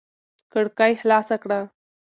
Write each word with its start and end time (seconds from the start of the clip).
کړکۍ 0.51 0.93
خلاصه 1.01 1.35
کړه. 1.43 1.59